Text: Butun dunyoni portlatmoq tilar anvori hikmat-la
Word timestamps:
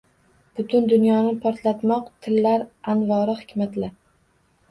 Butun 0.59 0.87
dunyoni 0.93 1.33
portlatmoq 1.43 2.09
tilar 2.27 2.65
anvori 2.95 3.35
hikmat-la 3.43 3.91